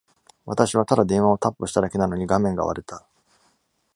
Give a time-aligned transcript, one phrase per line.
[0.47, 3.05] 私はただ電話をタップしただけなのに、画面が割れた。